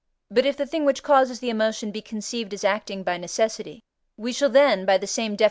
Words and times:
But 0.31 0.47
if 0.47 0.57
the 0.57 0.65
thing 0.65 0.83
which 0.83 1.03
causes 1.03 1.41
the 1.41 1.51
emotion 1.51 1.91
be 1.91 2.01
conceived 2.01 2.55
as 2.55 2.63
acting 2.63 3.03
by 3.03 3.17
necessity, 3.17 3.83
we 4.17 4.33
shall 4.33 4.49
then 4.49 4.83
(by 4.83 4.97
the 4.97 5.05
same 5.05 5.33
Def. 5.35 5.39